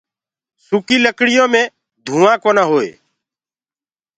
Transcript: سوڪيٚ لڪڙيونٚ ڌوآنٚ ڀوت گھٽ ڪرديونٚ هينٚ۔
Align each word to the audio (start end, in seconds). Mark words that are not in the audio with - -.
سوڪيٚ 0.65 1.03
لڪڙيونٚ 1.05 1.51
ڌوآنٚ 2.05 2.41
ڀوت 2.41 2.41
گھٽ 2.41 2.43
ڪرديونٚ 2.43 2.69
هينٚ۔ 2.83 2.97